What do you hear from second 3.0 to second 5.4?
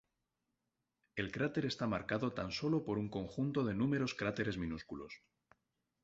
conjunto de números cráteres minúsculos.